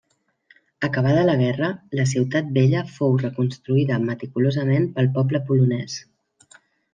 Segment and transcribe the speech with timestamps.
[0.85, 1.67] Acabada la guerra,
[1.99, 6.01] la ciutat vella fou reconstruïda meticulosament pel poble polonés.